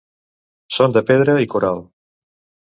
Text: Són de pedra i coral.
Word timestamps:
Són 0.77 0.95
de 0.95 1.03
pedra 1.11 1.37
i 1.45 1.51
coral. 1.53 1.85